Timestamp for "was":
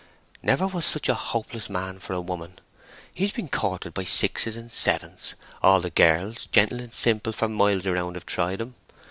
0.65-0.83